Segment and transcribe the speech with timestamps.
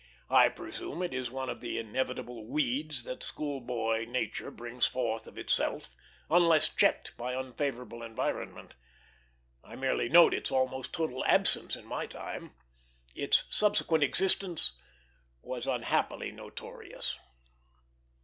[0.31, 5.27] I presume it is one of the inevitable weeds that school boy nature brings forth
[5.27, 5.91] of itself,
[6.27, 8.73] unless checked by unfavorable environment.
[9.63, 12.55] I merely note its almost total absence in my time;
[13.13, 14.75] its subsequent existence
[15.43, 17.15] was unhappily notorious.